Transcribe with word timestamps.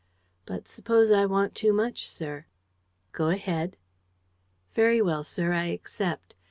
"But 0.47 0.67
suppose 0.67 1.11
I 1.11 1.27
want 1.27 1.53
too 1.53 1.71
much, 1.73 2.07
sir?" 2.07 2.47
"Go 3.11 3.29
ahead." 3.29 3.77
"Very 4.73 4.99
well, 4.99 5.23
sir, 5.23 5.53
I 5.53 5.65
accept. 5.65 6.33